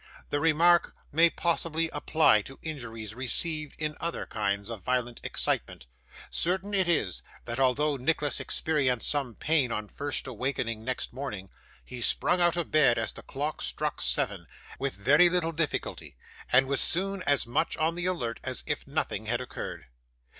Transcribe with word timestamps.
The 0.31 0.39
remark 0.39 0.95
may 1.11 1.29
possibly 1.29 1.87
apply 1.93 2.41
to 2.41 2.57
injuries 2.63 3.13
received 3.13 3.79
in 3.79 3.95
other 3.99 4.25
kinds 4.25 4.71
of 4.71 4.81
violent 4.83 5.21
excitement: 5.23 5.85
certain 6.31 6.73
it 6.73 6.89
is, 6.89 7.21
that 7.45 7.59
although 7.59 7.97
Nicholas 7.97 8.39
experienced 8.39 9.07
some 9.07 9.35
pain 9.35 9.71
on 9.71 9.87
first 9.87 10.25
awakening 10.25 10.83
next 10.83 11.13
morning, 11.13 11.51
he 11.85 12.01
sprung 12.01 12.41
out 12.41 12.57
of 12.57 12.71
bed 12.71 12.97
as 12.97 13.13
the 13.13 13.21
clock 13.21 13.61
struck 13.61 14.01
seven, 14.01 14.47
with 14.79 14.95
very 14.95 15.29
little 15.29 15.51
difficulty, 15.51 16.17
and 16.51 16.67
was 16.67 16.81
soon 16.81 17.21
as 17.27 17.45
much 17.45 17.77
on 17.77 17.93
the 17.93 18.07
alert 18.07 18.39
as 18.43 18.63
if 18.65 18.87
nothing 18.87 19.27
had 19.27 19.39
occurred. 19.39 19.85